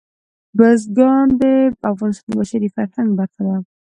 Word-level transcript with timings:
بزګان 0.57 1.27
د 1.41 1.43
افغانستان 1.91 2.27
د 2.31 2.37
بشري 2.39 2.69
فرهنګ 2.75 3.09
برخه 3.19 3.41
ده. 3.47 3.57